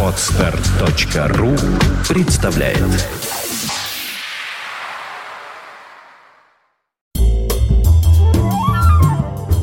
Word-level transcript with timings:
Отстар.ру 0.00 1.50
представляет 2.08 2.78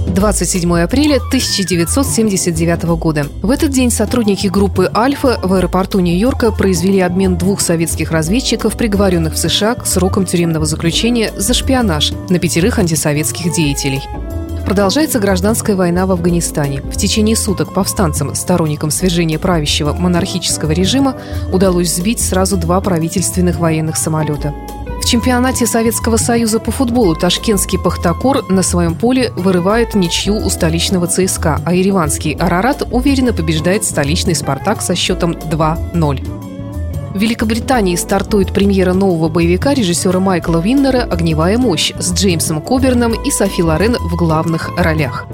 Двадцать 0.08 0.50
седьмое 0.50 0.84
апреля 0.84 1.18
1979 1.18 2.84
года. 2.84 3.28
В 3.42 3.50
этот 3.50 3.72
день 3.72 3.90
сотрудники 3.90 4.48
группы 4.48 4.92
«Альфа» 4.94 5.40
в 5.42 5.54
аэропорту 5.54 6.02
Нью-Йорка 6.02 6.52
произвели 6.52 7.00
обмен 7.00 7.38
двух 7.38 7.62
советских 7.62 8.12
разведчиков, 8.12 8.76
приговоренных 8.76 9.36
в 9.36 9.38
США 9.38 9.76
к 9.76 9.86
срокам 9.86 10.26
тюремного 10.26 10.66
заключения 10.66 11.32
за 11.38 11.54
шпионаж 11.54 12.12
на 12.30 12.40
пятерых 12.40 12.78
антисоветских 12.78 13.54
деятелей. 13.54 14.02
Продолжается 14.66 15.20
гражданская 15.20 15.76
война 15.76 16.06
в 16.06 16.12
Афганистане. 16.12 16.82
В 16.82 16.96
течение 16.96 17.36
суток 17.36 17.74
повстанцам, 17.74 18.36
сторонникам 18.36 18.92
свержения 18.92 19.38
правящего 19.38 19.94
монархического 19.94 20.72
режима, 20.72 21.16
удалось 21.52 21.94
сбить 21.94 22.22
сразу 22.22 22.58
два 22.58 22.80
правительственных 22.80 23.60
военных 23.60 23.98
самолета. 23.98 24.54
В 25.02 25.06
чемпионате 25.06 25.66
Советского 25.66 26.16
Союза 26.18 26.60
по 26.60 26.72
футболу 26.72 27.16
ташкентский 27.16 27.80
«Пахтакор» 27.80 28.50
на 28.50 28.62
своем 28.62 28.96
поле 28.96 29.32
вырывает 29.36 29.96
ничью 29.96 30.38
у 30.38 30.50
столичного 30.50 31.08
ЦСКА, 31.08 31.60
а 31.66 31.74
ереванский 31.74 32.34
«Арарат» 32.34 32.88
уверенно 32.92 33.34
побеждает 33.34 33.84
столичный 33.84 34.36
«Спартак» 34.36 34.82
со 34.82 34.96
счетом 34.96 35.32
2-0. 35.32 36.51
В 37.14 37.18
Великобритании 37.18 37.98
стартует 37.98 38.54
премьера 38.54 38.94
нового 38.94 39.28
боевика 39.28 39.74
режиссера 39.74 40.22
Майкла 40.22 40.60
Виннера 40.60 41.02
«Огневая 41.02 41.58
мощь» 41.58 41.92
с 42.00 42.14
Джеймсом 42.14 42.62
Коберном 42.62 43.12
и 43.12 43.30
Софи 43.32 43.62
Лорен 43.62 43.98
в 44.00 44.16
главных 44.16 44.70
ролях. 44.78 45.26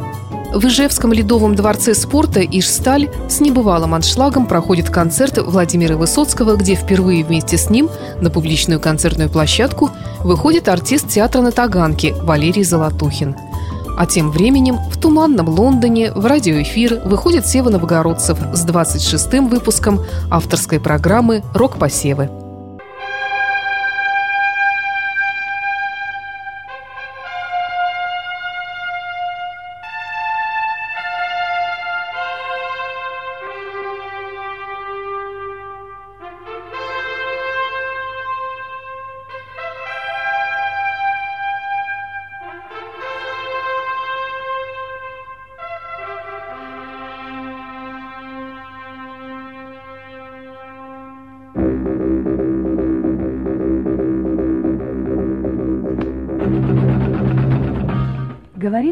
В 0.51 0.65
Ижевском 0.65 1.13
ледовом 1.13 1.53
дворце 1.55 1.93
спорта 1.93 2.41
«Ижсталь» 2.41 3.11
с 3.29 3.41
небывалым 3.41 3.93
аншлагом 3.93 4.47
проходит 4.47 4.89
концерт 4.89 5.37
Владимира 5.37 5.97
Высоцкого, 5.97 6.55
где 6.55 6.73
впервые 6.73 7.23
вместе 7.23 7.59
с 7.59 7.69
ним 7.69 7.89
на 8.21 8.31
публичную 8.31 8.79
концертную 8.79 9.29
площадку 9.29 9.91
выходит 10.23 10.69
артист 10.69 11.09
театра 11.09 11.41
на 11.41 11.51
Таганке 11.51 12.15
Валерий 12.15 12.63
Золотухин– 12.63 13.35
а 13.97 14.05
тем 14.05 14.31
временем 14.31 14.77
в 14.77 14.97
туманном 14.97 15.49
Лондоне 15.49 16.11
в 16.13 16.25
радиоэфир 16.25 17.01
выходит 17.05 17.47
Сева 17.47 17.69
Новгородцев 17.69 18.37
с 18.53 18.65
26-м 18.65 19.49
выпуском 19.49 20.01
авторской 20.29 20.79
программы 20.79 21.43
«Рок-посевы». 21.53 22.46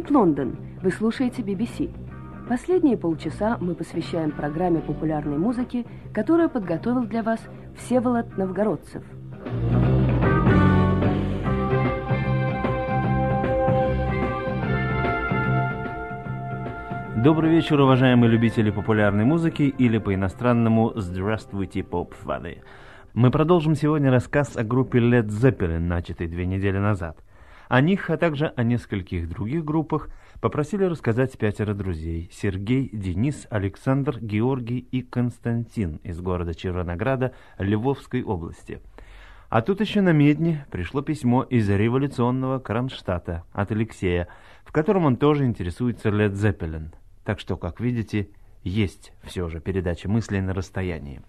Говорит 0.06 0.12
Лондон. 0.12 0.58
Вы 0.84 0.92
слушаете 0.92 1.42
BBC. 1.42 1.90
Последние 2.48 2.96
полчаса 2.96 3.58
мы 3.60 3.74
посвящаем 3.74 4.32
программе 4.32 4.80
популярной 4.80 5.38
музыки, 5.38 5.86
которую 6.14 6.50
подготовил 6.50 7.06
для 7.06 7.24
вас 7.24 7.40
Всеволод 7.76 8.38
Новгородцев. 8.38 9.04
Добрый 17.24 17.50
вечер, 17.50 17.80
уважаемые 17.82 18.30
любители 18.30 18.70
популярной 18.70 19.26
музыки 19.26 19.64
или 19.64 19.98
по-иностранному 19.98 20.94
«Здравствуйте, 20.96 21.84
поп-фаны». 21.84 22.62
Мы 23.16 23.32
продолжим 23.32 23.74
сегодня 23.74 24.12
рассказ 24.12 24.56
о 24.56 24.64
группе 24.64 25.00
Led 25.00 25.30
Zeppelin, 25.30 25.80
начатый 25.80 26.28
две 26.28 26.46
недели 26.46 26.78
назад. 26.78 27.25
О 27.68 27.82
них, 27.82 28.10
а 28.10 28.18
также 28.18 28.48
о 28.56 28.64
нескольких 28.64 29.28
других 29.28 29.66
группах 29.66 30.10
попросили 30.40 30.84
рассказать 30.84 31.38
пятеро 31.38 31.74
друзей– 31.74 32.30
Сергей, 32.32 32.90
Денис, 32.94 33.48
Александр, 33.50 34.20
Георгий 34.20 34.80
и 34.80 35.02
Константин 35.02 36.00
из 36.04 36.22
города 36.22 36.54
Червонограда 36.54 37.34
Львовской 37.58 38.24
области. 38.24 38.82
А 39.50 39.62
тут 39.62 39.82
еще 39.82 40.02
на 40.02 40.12
Медне 40.12 40.66
пришло 40.70 41.02
письмо 41.02 41.44
из 41.44 41.70
революционного 41.70 42.60
Кронштадта 42.60 43.44
от 43.54 43.72
Алексея, 43.72 44.28
в 44.64 44.72
котором 44.72 45.06
он 45.06 45.18
тоже 45.18 45.46
интересуется 45.46 46.10
Led 46.10 46.34
Zeppelin. 46.34 46.94
Так 47.24 47.40
что, 47.40 47.58
как 47.58 47.80
видите, 47.80 48.30
есть 48.64 49.14
все 49.24 49.48
же 49.48 49.60
передача 49.62 50.10
мыслей 50.10 50.42
на 50.42 50.54
расстоянии. 50.54 51.22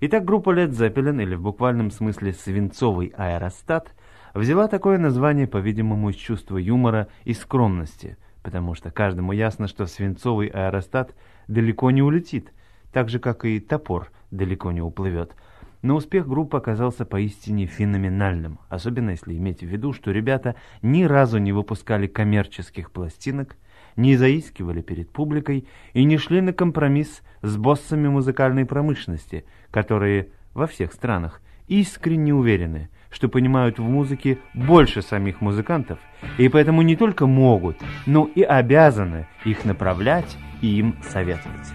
Итак, 0.00 0.24
группа 0.24 0.50
Led 0.50 0.70
Zeppelin, 0.70 1.22
или 1.22 1.36
в 1.36 1.42
буквальном 1.42 1.90
смысле 1.90 2.32
свинцовый 2.32 3.12
аэростат, 3.16 3.94
взяла 4.34 4.68
такое 4.68 4.98
название, 4.98 5.46
по-видимому, 5.46 6.10
из 6.10 6.16
чувства 6.16 6.58
юмора 6.58 7.08
и 7.24 7.34
скромности, 7.34 8.16
потому 8.42 8.74
что 8.74 8.90
каждому 8.90 9.32
ясно, 9.32 9.68
что 9.68 9.86
свинцовый 9.86 10.48
аэростат 10.48 11.14
далеко 11.48 11.90
не 11.90 12.02
улетит, 12.02 12.52
так 12.92 13.08
же, 13.08 13.18
как 13.18 13.44
и 13.44 13.60
топор 13.60 14.10
далеко 14.30 14.72
не 14.72 14.80
уплывет. 14.80 15.34
Но 15.82 15.96
успех 15.96 16.28
группы 16.28 16.58
оказался 16.58 17.06
поистине 17.06 17.66
феноменальным, 17.66 18.58
особенно 18.68 19.10
если 19.10 19.34
иметь 19.36 19.60
в 19.60 19.66
виду, 19.66 19.92
что 19.92 20.10
ребята 20.10 20.56
ни 20.82 21.04
разу 21.04 21.38
не 21.38 21.52
выпускали 21.52 22.06
коммерческих 22.06 22.90
пластинок, 22.90 23.56
не 23.96 24.16
заискивали 24.16 24.82
перед 24.82 25.10
публикой 25.10 25.66
и 25.94 26.04
не 26.04 26.18
шли 26.18 26.42
на 26.42 26.52
компромисс 26.52 27.22
с 27.42 27.56
боссами 27.56 28.08
музыкальной 28.08 28.66
промышленности, 28.66 29.44
которые 29.70 30.28
во 30.52 30.66
всех 30.66 30.92
странах 30.92 31.40
искренне 31.66 32.34
уверены– 32.34 32.90
что 33.10 33.28
понимают 33.28 33.78
в 33.78 33.82
музыке 33.82 34.38
больше 34.54 35.02
самих 35.02 35.40
музыкантов, 35.40 35.98
и 36.38 36.48
поэтому 36.48 36.82
не 36.82 36.96
только 36.96 37.26
могут, 37.26 37.76
но 38.06 38.28
и 38.34 38.42
обязаны 38.42 39.26
их 39.44 39.64
направлять 39.64 40.36
и 40.60 40.78
им 40.78 40.96
советовать. 41.02 41.72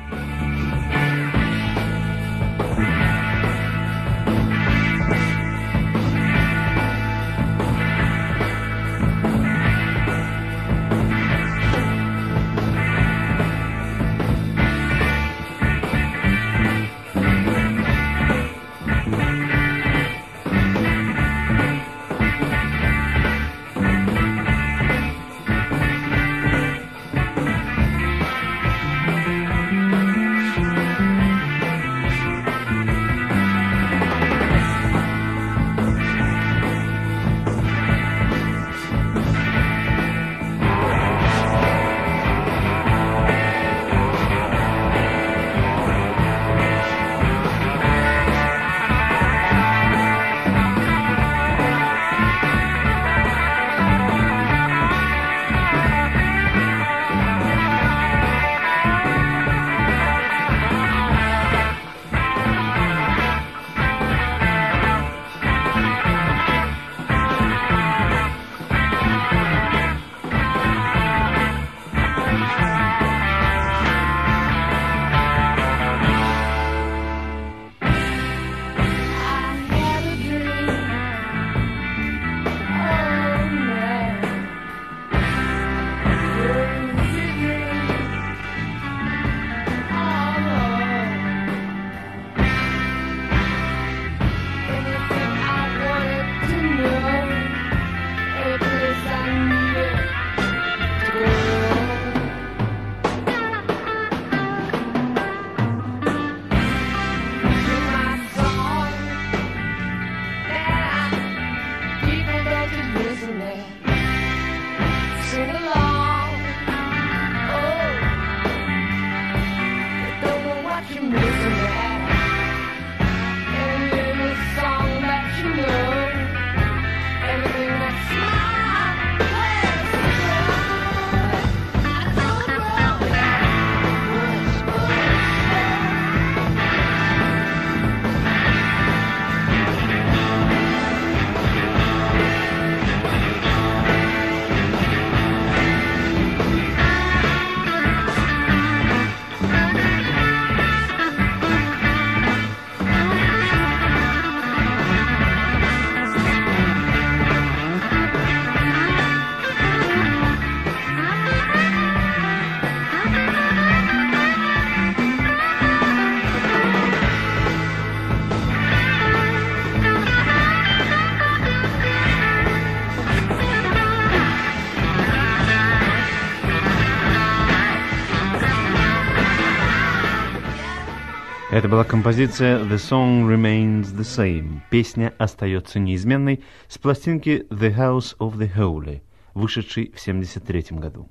Это 181.65 181.71
была 181.71 181.83
композиция 181.83 182.59
«The 182.59 182.75
Song 182.75 183.27
Remains 183.27 183.85
the 183.85 184.03
Same»– 184.03 184.59
«Песня 184.69 185.15
остается 185.17 185.79
неизменной» 185.79 186.43
с 186.67 186.77
пластинки 186.77 187.47
«The 187.49 187.75
House 187.75 188.15
of 188.19 188.37
the 188.37 188.55
Holy», 188.55 189.01
вышедшей 189.33 189.85
в 189.85 189.99
1973 189.99 190.77
году. 190.77 191.09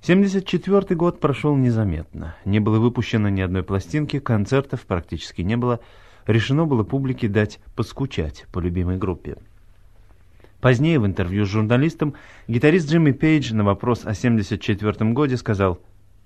1974 0.00 0.96
год 0.96 1.20
прошел 1.20 1.54
незаметно. 1.56 2.36
Не 2.46 2.58
было 2.58 2.78
выпущено 2.78 3.28
ни 3.28 3.42
одной 3.42 3.62
пластинки, 3.62 4.18
концертов 4.18 4.86
практически 4.86 5.42
не 5.42 5.58
было. 5.58 5.80
Решено 6.26 6.64
было 6.64 6.82
публике 6.82 7.28
дать 7.28 7.60
поскучать 7.74 8.46
по 8.52 8.60
любимой 8.60 8.96
группе. 8.96 9.36
Позднее 10.62 10.98
в 10.98 11.04
интервью 11.04 11.44
с 11.44 11.50
журналистом 11.50 12.14
гитарист 12.48 12.88
Джимми 12.88 13.12
Пейдж 13.12 13.52
на 13.52 13.62
вопрос 13.62 14.06
о 14.06 14.16
1974 14.16 15.12
годе 15.12 15.36
сказал 15.36 15.78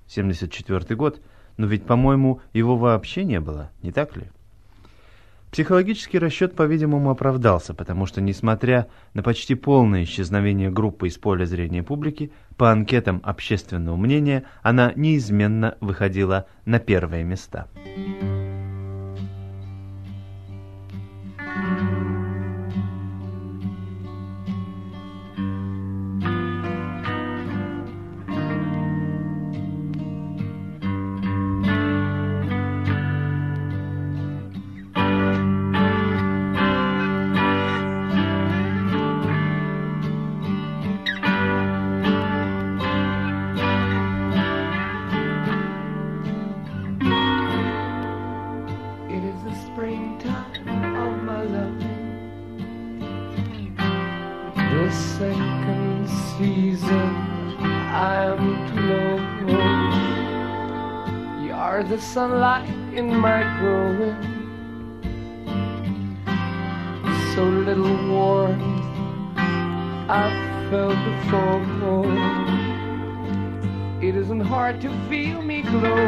«74 0.07 0.95
год– 0.95 1.21
но 1.57 1.67
ведь, 1.67 1.85
по-моему, 1.85 2.41
его 2.53 2.77
вообще 2.77 3.25
не 3.25 3.41
было, 3.41 3.71
не 3.83 3.93
так 3.93 4.17
ли? 4.17 4.25
Психологический 5.51 6.21
расчет, 6.21 6.55
по-видимому, 6.55 7.11
оправдался, 7.11 7.75
потому 7.75 8.07
что, 8.07 8.21
несмотря 8.21 8.87
на 9.15 9.23
почти 9.25 9.57
полное 9.57 10.05
исчезновение 10.05 10.71
группы 10.71 11.09
из 11.09 11.19
поля 11.19 11.45
зрения 11.45 11.83
публики, 11.83 12.31
по 12.57 12.71
анкетам 12.71 13.21
общественного 13.25 13.97
мнения 13.97 14.45
она 14.63 14.93
неизменно 14.95 15.77
выходила 15.81 16.47
на 16.67 16.79
первые 16.79 17.25
места. 17.25 17.67
sunlight 17.85 18.40
felt 70.71 70.97
before. 71.05 71.61
It 74.01 74.15
isn't 74.15 74.41
hard 74.41 74.81
to 74.83 74.89
feel 75.09 75.43
me 75.43 75.63
glow. 75.63 76.07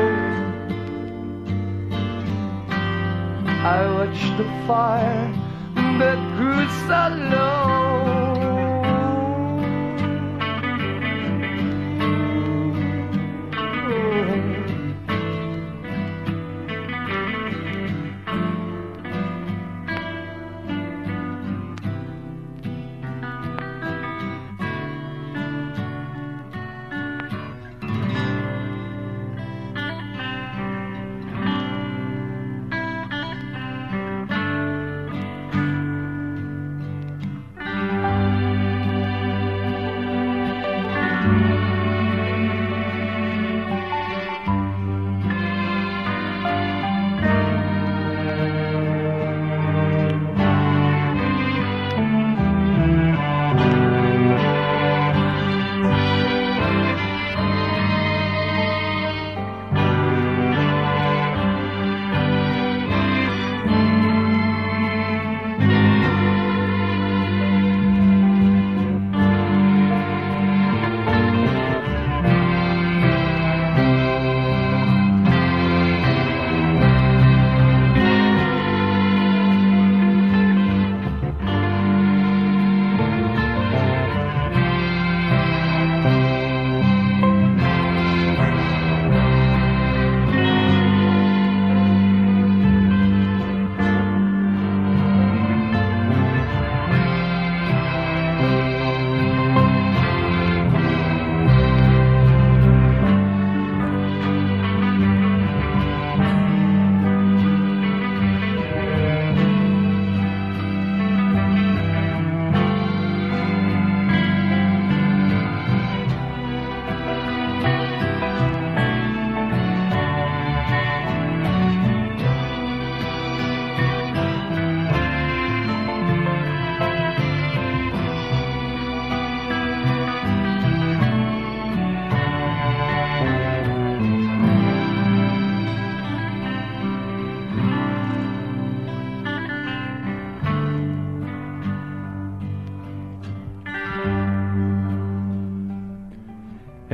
I 3.74 3.80
watch 3.96 4.20
the 4.38 4.44
fire 4.66 5.32
that 5.98 6.18
grew 6.36 6.68
so 6.86 7.02
low. 7.30 7.81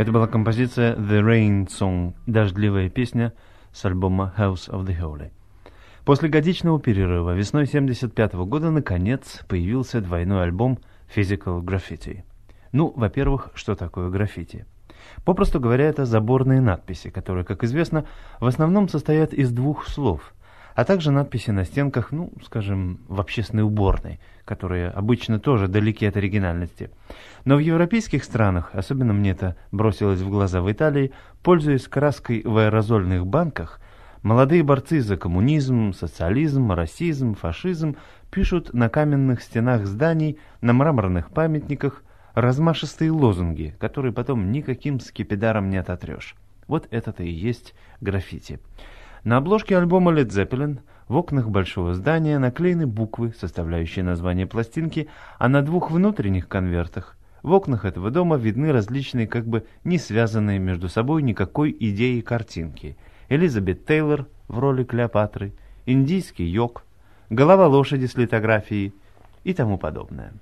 Это 0.08 0.14
была 0.14 0.26
композиция 0.26 0.96
The 0.96 1.20
Rain 1.20 1.66
Song, 1.66 2.14
дождливая 2.26 2.88
песня 2.88 3.34
с 3.74 3.84
альбома 3.84 4.32
House 4.38 4.70
of 4.70 4.86
the 4.86 4.98
Holy. 4.98 5.30
После 6.06 6.30
годичного 6.30 6.80
перерыва 6.80 7.34
весной 7.34 7.64
1975 7.64 8.32
года 8.48 8.70
наконец 8.70 9.44
появился 9.46 10.00
двойной 10.00 10.44
альбом 10.44 10.78
Physical 11.14 11.60
Graffiti. 11.62 12.22
Ну, 12.72 12.90
во-первых, 12.96 13.50
что 13.52 13.74
такое 13.74 14.08
граффити? 14.08 14.64
Попросту 15.26 15.60
говоря, 15.60 15.84
это 15.84 16.06
заборные 16.06 16.62
надписи, 16.62 17.10
которые, 17.10 17.44
как 17.44 17.62
известно, 17.62 18.06
в 18.40 18.46
основном 18.46 18.88
состоят 18.88 19.34
из 19.34 19.52
двух 19.52 19.86
слов– 19.88 20.32
а 20.78 20.85
также 20.85 21.11
надписи 21.11 21.50
на 21.50 21.64
стенках, 21.64 22.12
ну, 22.12 22.30
скажем, 22.44 23.00
в 23.08 23.20
общественной 23.20 23.64
уборной, 23.64 24.20
которые 24.44 24.90
обычно 24.90 25.40
тоже 25.40 25.66
далеки 25.66 26.06
от 26.06 26.16
оригинальности. 26.16 26.92
Но 27.44 27.56
в 27.56 27.58
европейских 27.58 28.23
странах, 28.23 28.70
особенно 28.75 29.12
мне 29.12 29.32
это 29.32 29.56
бросилось 29.73 30.20
в 30.20 30.30
глаза 30.30 30.62
в 30.62 30.70
Италии, 30.70 31.11
пользуясь 31.42 31.88
краской 31.88 32.42
в 32.44 32.56
аэрозольных 32.56 33.26
банках, 33.26 33.80
молодые 34.23 34.62
борцы 34.62 35.00
за 35.00 35.16
коммунизм, 35.16 35.92
социализм, 35.94 36.70
расизм, 36.70 37.35
фашизм 37.35 37.97
пишут 38.30 38.73
на 38.73 38.88
каменных 38.88 39.42
стенах 39.42 39.85
зданий, 39.85 40.38
на 40.61 40.75
мраморных 40.75 41.30
памятниках 41.30 42.04
размашистые 42.35 43.11
лозунги, 43.11 43.75
которые 43.80 44.12
потом 44.12 44.52
никаким 44.52 45.00
скипидаром 45.00 45.70
не 45.70 45.78
ототрешь. 45.78 46.37
Вот 46.68 46.87
это-то 46.92 47.25
и 47.25 47.30
есть 47.30 47.75
граффити. 48.00 48.61
На 49.25 49.38
обложке 49.38 49.76
альбома 49.76 50.12
Led 50.12 50.28
Zeppelin 50.28 50.80
в 51.08 51.16
окнах 51.16 51.48
большого 51.48 51.94
здания 51.94 52.38
наклеены 52.38 52.87
буквы, 52.87 53.34
составляющие 53.38 54.04
название 54.04 54.46
пластинки, 54.46 55.08
а 55.38 55.48
на 55.48 55.62
двух 55.62 55.90
внутренних 55.90 56.48
конвертах 56.48 57.16
в 57.42 57.52
окнах 57.52 57.84
этого 57.84 58.10
дома 58.10 58.37
видны 58.37 58.72
различные, 58.72 59.26
как 59.26 59.46
бы 59.46 59.64
не 59.84 59.98
связанные 59.98 60.58
между 60.58 60.88
собой 60.88 61.22
никакой 61.22 61.75
идеи 61.78 62.20
картинки. 62.20 62.96
Элизабет 63.28 63.87
Тейлор 63.87 64.26
в 64.48 64.58
роли 64.58 64.84
Клеопатры, 64.84 65.52
индийский 65.87 66.44
йог, 66.44 66.84
голова 67.30 67.66
лошади 67.66 68.06
с 68.06 68.16
литографией 68.16 68.92
и 69.44 69.54
тому 69.54 69.78
подобное. 69.78 70.32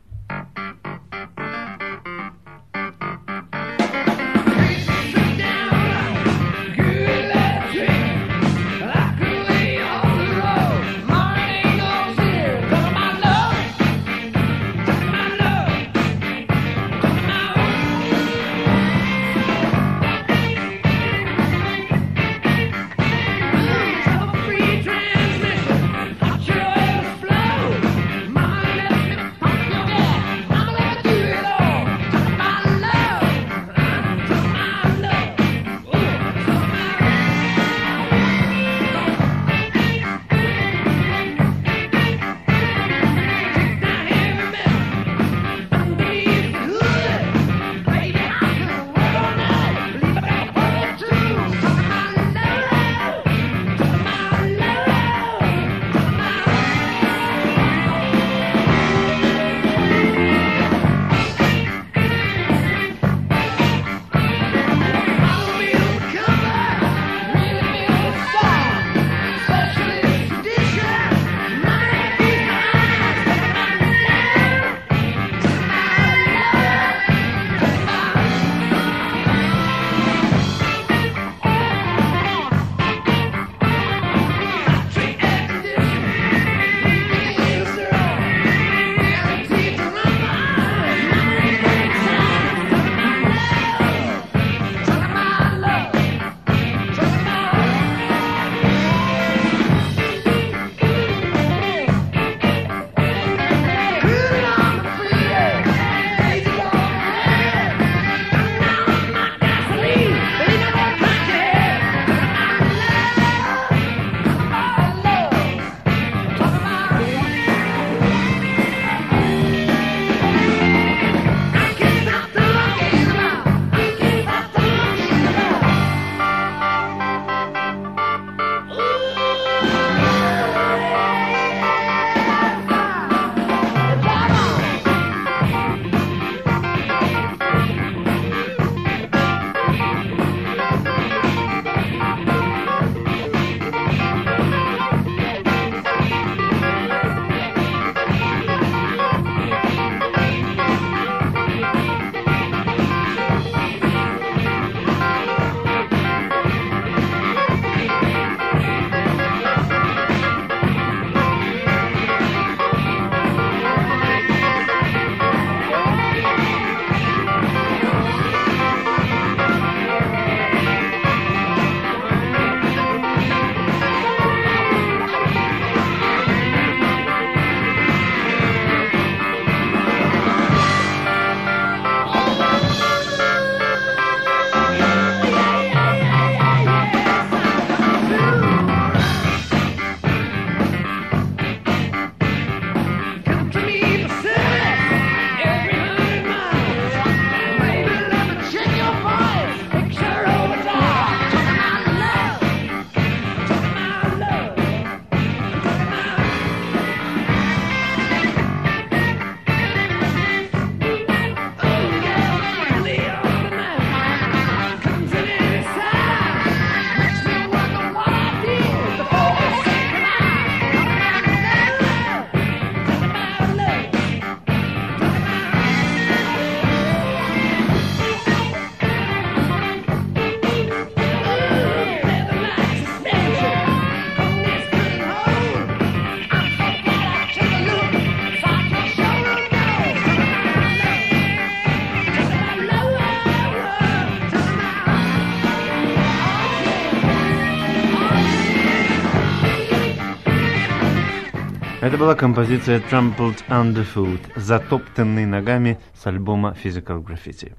Это 251.96 252.04
была 252.04 252.14
композиция 252.14 252.80
Trampled 252.80 253.38
Underfoot, 253.48 254.20
затоптанный 254.36 255.24
ногами 255.24 255.78
с 255.94 256.06
альбома 256.06 256.54
Physical 256.62 257.02
Graffiti. 257.02 257.54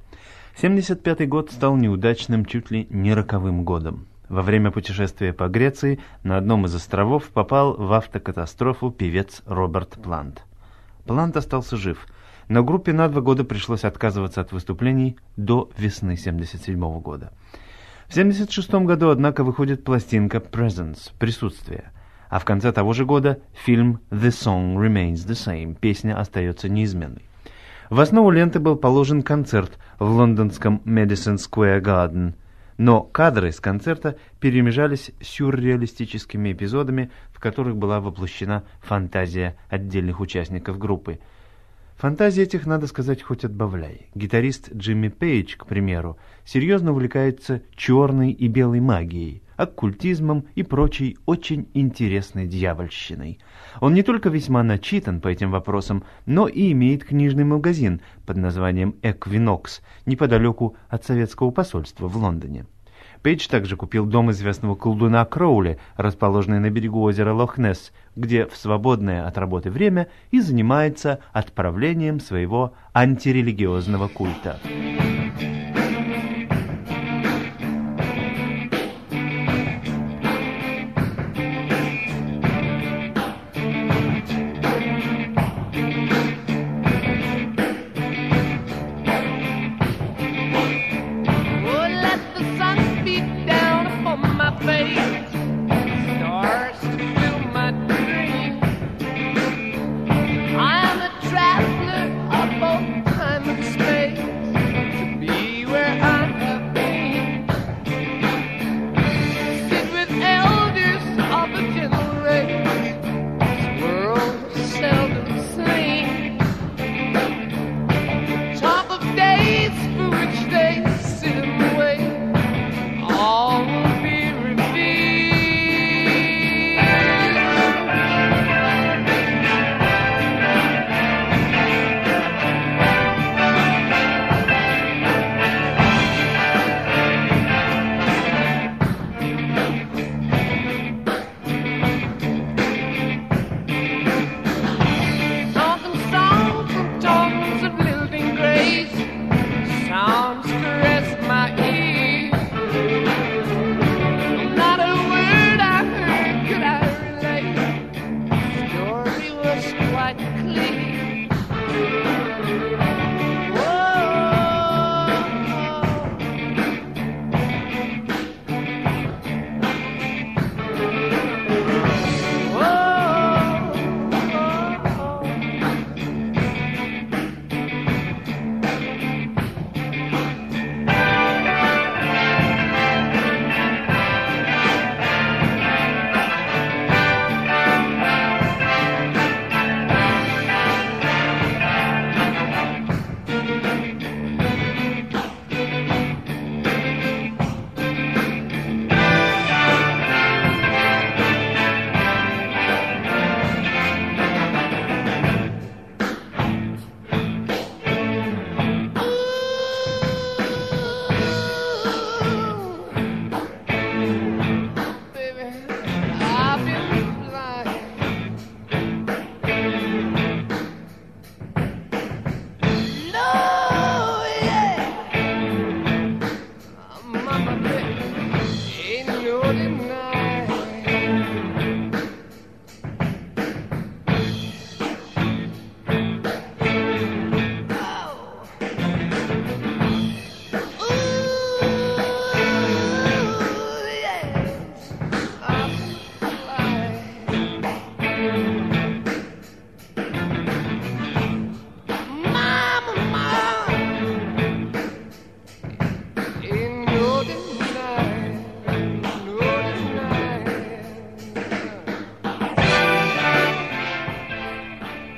75 0.57 1.27
год 1.27 1.51
стал 1.51 1.75
неудачным 1.75 2.45
чуть 2.45 2.69
ли 2.69 2.85
не 2.91 3.15
роковым 3.15 3.63
годом. 3.63 4.05
Во 4.29 4.43
время 4.43 4.69
путешествия 4.69 5.33
по 5.33 5.47
Греции 5.47 5.99
на 6.21 6.37
одном 6.37 6.67
из 6.67 6.75
островов 6.75 7.29
попал 7.29 7.73
в 7.73 7.91
автокатастрофу 7.91 8.91
певец 8.91 9.41
Роберт 9.47 9.99
Плант. 10.03 10.43
Плант 11.07 11.35
остался 11.35 11.75
жив, 11.75 12.05
но 12.47 12.63
группе 12.63 12.93
на 12.93 13.07
два 13.07 13.21
года 13.21 13.43
пришлось 13.43 13.85
отказываться 13.85 14.41
от 14.41 14.51
выступлений 14.51 15.17
до 15.35 15.71
весны 15.79 16.15
77 16.15 16.79
года. 16.99 17.31
В 18.05 18.11
1976 18.11 18.85
году, 18.85 19.09
однако, 19.09 19.43
выходит 19.43 19.83
пластинка 19.83 20.37
«Presence»— 20.37 21.11
«Присутствие», 21.17 21.91
а 22.29 22.39
в 22.39 22.45
конце 22.45 22.71
того 22.71 22.93
же 22.93 23.05
года 23.05 23.39
фильм 23.53 23.99
«The 24.11 24.29
Song 24.29 24.75
Remains 24.75 25.25
the 25.27 25.33
Same»— 25.33 25.75
«Песня 25.79 26.19
остается 26.19 26.69
неизменной». 26.69 27.23
В 27.89 27.99
основу 27.99 28.31
ленты 28.31 28.59
был 28.59 28.75
положен 28.75 29.23
концерт 29.23 29.77
в 29.97 30.09
лондонском 30.09 30.81
Madison 30.85 31.37
Square 31.37 31.81
Garden, 31.81 32.33
но 32.77 33.01
кадры 33.01 33.51
с 33.51 33.59
концерта 33.59 34.17
перемежались 34.39 35.11
сюрреалистическими 35.21 36.51
эпизодами, 36.51 37.11
в 37.31 37.39
которых 37.39 37.77
была 37.77 38.01
воплощена 38.01 38.63
фантазия 38.81 39.55
отдельных 39.69 40.19
участников 40.19 40.77
группы— 40.77 41.19
Фантазии 41.97 42.43
этих, 42.43 42.67
надо 42.67 42.85
сказать, 42.85 43.23
хоть 43.23 43.43
отбавляй. 43.43 44.07
Гитарист 44.13 44.71
Джимми 44.71 45.07
Пейдж, 45.07 45.55
к 45.57 45.65
примеру, 45.65 46.19
серьезно 46.45 46.91
увлекается 46.91 47.63
черной 47.75 48.31
и 48.31 48.47
белой 48.47 48.81
магией, 48.81 49.41
оккультизмом 49.57 50.45
и 50.55 50.63
прочей 50.63 51.17
очень 51.25 51.67
интересной 51.73 52.47
дьявольщиной. 52.47 53.39
Он 53.81 53.93
не 53.93 54.03
только 54.03 54.29
весьма 54.29 54.63
начитан 54.63 55.19
по 55.19 55.27
этим 55.27 55.51
вопросам, 55.51 56.03
но 56.25 56.47
и 56.47 56.71
имеет 56.71 57.03
книжный 57.03 57.43
магазин 57.43 58.01
под 58.25 58.37
названием 58.37 58.95
«Эквинокс» 59.01 59.81
неподалеку 60.05 60.77
от 60.87 61.03
советского 61.03 61.51
посольства 61.51 62.07
в 62.07 62.15
Лондоне. 62.15 62.65
Пейдж 63.21 63.47
также 63.47 63.75
купил 63.75 64.05
дом 64.05 64.31
известного 64.31 64.75
колдуна 64.75 65.25
Кроули, 65.25 65.79
расположенный 65.95 66.59
на 66.59 66.69
берегу 66.69 67.01
озера 67.01 67.33
Лохнесс, 67.33 67.91
где 68.15 68.45
в 68.45 68.55
свободное 68.55 69.27
от 69.27 69.37
работы 69.37 69.71
время 69.71 70.07
и 70.31 70.39
занимается 70.39 71.19
отправлением 71.33 72.19
своего 72.19 72.73
антирелигиозного 72.93 74.07
культа. 74.07 74.59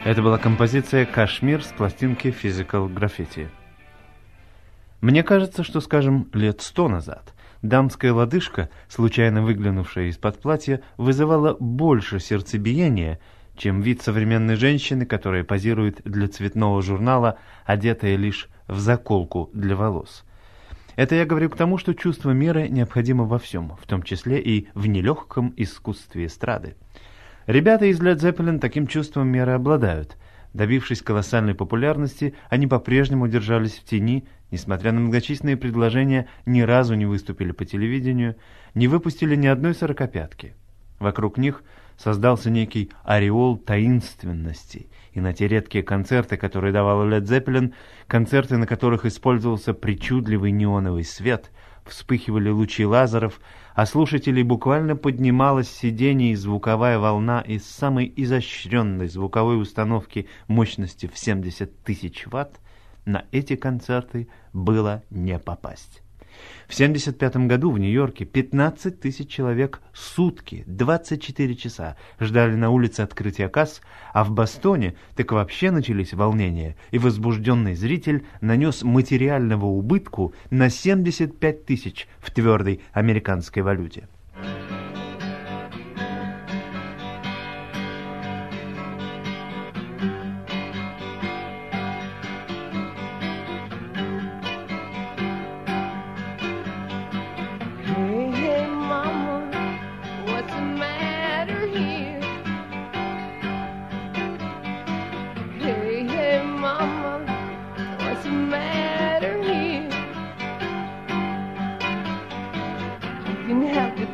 Это 0.09 0.23
была 0.23 0.39
композиция 0.39 1.05
«Кашмир» 1.05 1.63
с 1.63 1.67
пластинки 1.67 2.29
Physical 2.29 2.91
Graffiti. 2.91 3.47
Мне 5.01 5.21
кажется, 5.21 5.63
что, 5.63 5.81
скажем, 5.81 6.27
лет 6.33 6.61
сто 6.61 6.87
назад 6.89 7.35
дамская 7.61 8.11
лодыжка, 8.11 8.71
случайно 8.87 9.43
выглянувшая 9.43 10.05
из-под 10.05 10.41
платья, 10.41 10.81
вызывала 10.97 11.55
больше 11.59 12.19
сердцебиения, 12.19 13.19
чем 13.55 13.81
вид 13.81 14.01
современной 14.01 14.55
женщины, 14.55 15.05
которая 15.05 15.43
позирует 15.43 16.01
для 16.05 16.27
цветного 16.27 16.81
журнала, 16.81 17.37
одетая 17.63 18.15
лишь 18.15 18.49
в 18.67 18.79
заколку 18.79 19.51
для 19.53 19.75
волос. 19.75 20.25
Это 20.95 21.13
я 21.13 21.25
говорю 21.27 21.51
к 21.51 21.55
тому, 21.55 21.77
что 21.77 21.93
чувство 21.93 22.31
меры 22.31 22.67
необходимо 22.67 23.25
во 23.25 23.37
всем, 23.37 23.77
в 23.79 23.85
том 23.85 24.01
числе 24.01 24.41
и 24.41 24.69
в 24.73 24.87
нелегком 24.87 25.53
искусстве 25.55 26.25
эстрады. 26.25 26.77
Ребята 27.49 27.85
из 27.85 27.99
Led 27.99 28.17
Zeppelin 28.17 28.59
таким 28.59 28.85
чувством 28.85 29.27
меры 29.29 29.53
обладают. 29.53 30.17
Добившись 30.53 31.01
колоссальной 31.01 31.55
популярности, 31.55 32.35
они 32.47 32.67
по-прежнему 32.67 33.27
держались 33.27 33.73
в 33.73 33.85
тени, 33.85 34.27
несмотря 34.51 34.91
на 34.91 34.99
многочисленные 34.99 35.57
предложения, 35.57 36.27
ни 36.45 36.61
разу 36.61 36.93
не 36.93 37.07
выступили 37.07 37.51
по 37.51 37.65
телевидению, 37.65 38.35
не 38.75 38.87
выпустили 38.87 39.35
ни 39.35 39.47
одной 39.47 39.73
сорокопятки. 39.73 40.53
Вокруг 40.99 41.39
них 41.39 41.63
создался 41.97 42.51
некий 42.51 42.91
ореол 43.03 43.57
таинственности, 43.57 44.87
и 45.13 45.19
на 45.19 45.33
те 45.33 45.47
редкие 45.47 45.83
концерты, 45.83 46.37
которые 46.37 46.71
давала 46.71 47.03
Led 47.03 47.23
Zeppelin, 47.23 47.73
концерты, 48.05 48.57
на 48.57 48.67
которых 48.67 49.05
использовался 49.05 49.73
причудливый 49.73 50.51
неоновый 50.51 51.03
свет, 51.03 51.49
вспыхивали 51.89 52.49
лучи 52.49 52.85
лазеров, 52.85 53.39
а 53.75 53.85
слушателей 53.85 54.43
буквально 54.43 54.95
поднималась 54.95 55.69
с 55.69 55.77
сидений 55.77 56.35
звуковая 56.35 56.99
волна 56.99 57.41
из 57.41 57.65
самой 57.65 58.11
изощренной 58.15 59.07
звуковой 59.07 59.61
установки 59.61 60.27
мощности 60.47 61.07
в 61.07 61.17
70 61.17 61.83
тысяч 61.83 62.27
ватт, 62.27 62.59
на 63.05 63.25
эти 63.31 63.55
концерты 63.55 64.27
было 64.53 65.03
не 65.09 65.39
попасть. 65.39 66.01
В 66.67 66.73
1975 66.73 67.47
году 67.47 67.71
в 67.71 67.79
Нью-Йорке 67.79 68.25
15 68.25 68.99
тысяч 68.99 69.29
человек 69.29 69.81
сутки, 69.93 70.63
24 70.67 71.55
часа 71.55 71.97
ждали 72.19 72.55
на 72.55 72.69
улице 72.69 73.01
открытия 73.01 73.49
касс, 73.49 73.81
а 74.13 74.23
в 74.23 74.31
Бостоне 74.31 74.95
так 75.15 75.31
вообще 75.31 75.71
начались 75.71 76.13
волнения, 76.13 76.75
и 76.91 76.99
возбужденный 76.99 77.75
зритель 77.75 78.25
нанес 78.41 78.83
материального 78.83 79.65
убытку 79.65 80.33
на 80.49 80.69
75 80.69 81.65
тысяч 81.65 82.07
в 82.19 82.31
твердой 82.31 82.81
американской 82.93 83.63
валюте. 83.63 84.07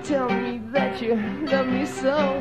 Tell 0.07 0.29
me 0.29 0.61
that 0.71 1.01
you 1.01 1.15
love 1.51 1.67
me 1.67 1.83
so. 1.83 2.39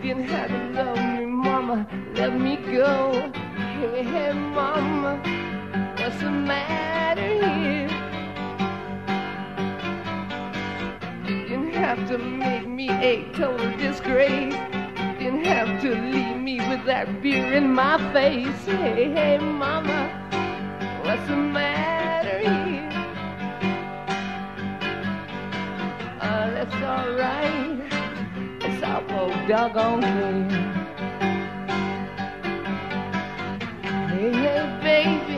Didn't 0.00 0.28
have 0.28 0.48
to 0.48 0.82
love 0.82 0.96
me, 0.96 1.26
mama, 1.26 1.88
let 2.14 2.38
me 2.38 2.56
go. 2.56 3.32
Hey, 3.56 4.04
hey, 4.04 4.32
mama, 4.32 5.20
what's 5.98 6.20
the 6.20 6.30
matter 6.30 7.26
here? 7.42 7.88
Didn't 11.26 11.72
have 11.72 12.06
to 12.10 12.18
make 12.18 12.68
me 12.68 12.88
a 12.90 13.24
total 13.32 13.76
disgrace. 13.76 14.54
Didn't 15.18 15.46
have 15.46 15.82
to 15.82 15.90
leave 15.90 16.36
me 16.36 16.58
with 16.68 16.84
that 16.86 17.20
beer 17.20 17.54
in 17.54 17.72
my 17.72 17.98
face. 18.12 18.66
Hey, 18.66 19.10
hey, 19.10 19.38
mama, 19.38 19.98
what's 21.02 21.26
the 21.26 21.36
matter 21.36 22.38
here? 22.38 22.73
That's 26.54 26.74
alright. 26.74 27.80
It's 28.62 28.82
awful 28.84 29.28
doggone 29.48 30.02
clear. 30.02 30.48
Hey, 34.08 34.30
hey, 34.32 34.62
baby, 34.84 35.33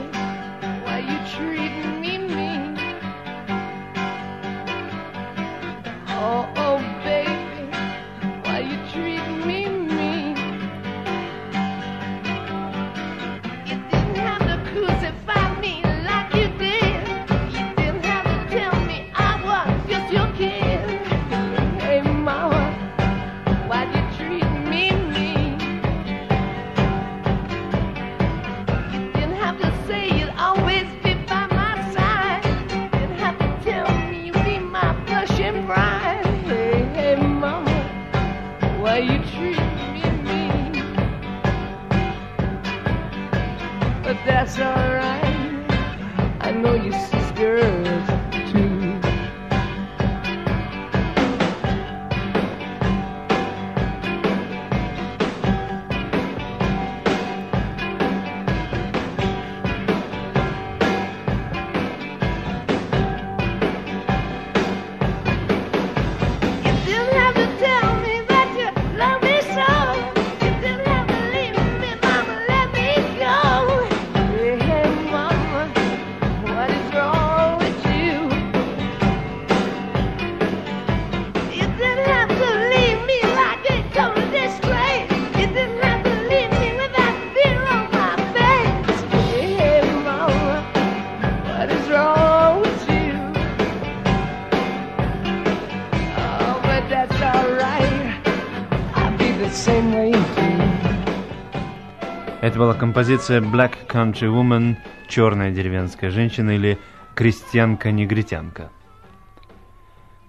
Это 102.56 102.64
была 102.64 102.72
композиция 102.72 103.42
Black 103.42 103.86
Country 103.86 104.32
Woman, 104.32 104.76
черная 105.08 105.50
деревенская 105.50 106.10
женщина 106.10 106.52
или 106.52 106.78
крестьянка-негритянка. 107.14 108.70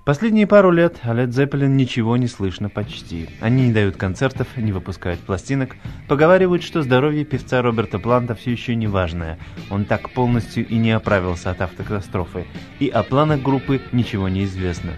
Последние 0.03 0.45
пару 0.45 0.71
лет 0.71 0.97
о 1.03 1.13
Led 1.13 1.29
Zeppelin 1.29 1.69
ничего 1.69 2.17
не 2.17 2.27
слышно 2.27 2.67
почти. 2.67 3.29
Они 3.39 3.67
не 3.67 3.71
дают 3.71 3.95
концертов, 3.95 4.49
не 4.57 4.73
выпускают 4.73 5.21
пластинок, 5.21 5.77
поговаривают, 6.09 6.63
что 6.63 6.81
здоровье 6.81 7.23
певца 7.23 7.61
Роберта 7.61 7.97
Планта 7.97 8.35
все 8.35 8.51
еще 8.51 8.75
не 8.75 8.87
важное. 8.87 9.39
Он 9.69 9.85
так 9.85 10.09
полностью 10.09 10.67
и 10.67 10.75
не 10.75 10.91
оправился 10.91 11.51
от 11.51 11.61
автокатастрофы, 11.61 12.45
и 12.79 12.89
о 12.89 13.03
планах 13.03 13.41
группы 13.41 13.79
ничего 13.93 14.27
не 14.27 14.43
известно. 14.43 14.91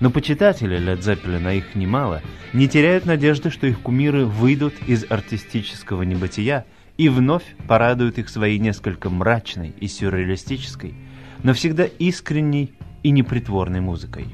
Но 0.00 0.10
почитатели 0.10 0.78
Led 0.78 1.00
Zeppelin, 1.00 1.46
а 1.46 1.52
их 1.52 1.74
немало, 1.74 2.22
не 2.54 2.68
теряют 2.68 3.04
надежды, 3.04 3.50
что 3.50 3.66
их 3.66 3.80
кумиры 3.80 4.24
выйдут 4.24 4.74
из 4.86 5.04
артистического 5.08 6.02
небытия 6.02 6.64
и 6.96 7.08
вновь 7.08 7.44
порадуют 7.68 8.18
их 8.18 8.30
своей 8.30 8.58
несколько 8.58 9.10
мрачной 9.10 9.74
и 9.78 9.86
сюрреалистической, 9.86 10.94
но 11.42 11.52
всегда 11.52 11.84
искренней 11.84 12.72
и 13.02 13.10
непритворной 13.10 13.80
музыкой. 13.80 14.26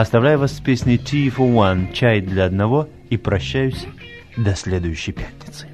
Оставляю 0.00 0.38
вас 0.38 0.56
с 0.56 0.60
песней 0.60 0.96
Tea 0.96 1.26
for 1.26 1.52
One, 1.52 1.92
чай 1.92 2.22
для 2.22 2.46
одного, 2.46 2.88
и 3.10 3.18
прощаюсь 3.18 3.84
до 4.34 4.54
следующей 4.56 5.12
пятницы. 5.12 5.69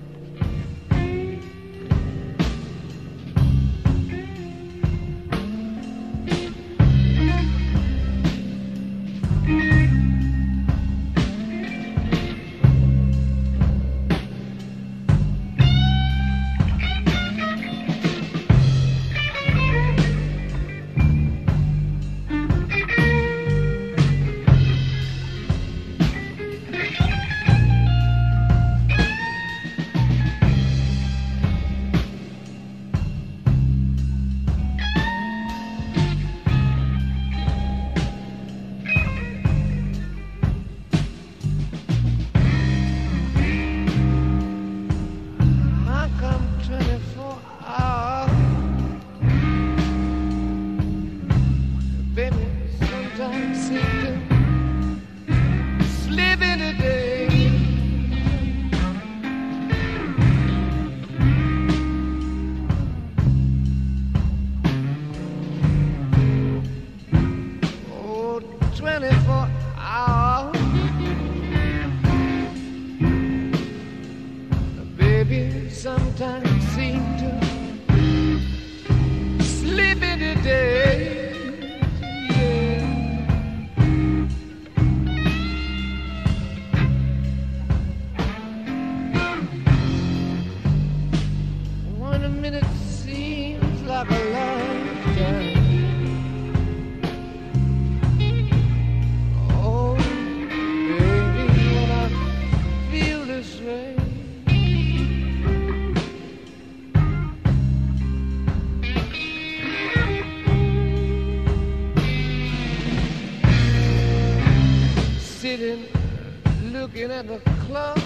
at 117.17 117.27
the 117.27 117.39
club. 117.67 118.06